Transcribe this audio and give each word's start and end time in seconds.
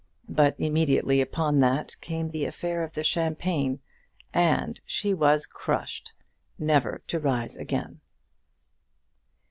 But 0.29 0.55
immediately 0.57 1.21
upon 1.21 1.59
that 1.59 1.95
came 2.01 2.31
the 2.31 2.45
affair 2.45 2.81
of 2.83 2.93
the 2.95 3.03
champagne, 3.03 3.81
and 4.33 4.79
she 4.83 5.13
was 5.13 5.45
crushed, 5.45 6.11
never 6.57 7.03
to 7.05 7.19
rise 7.19 7.55
again. 7.55 7.99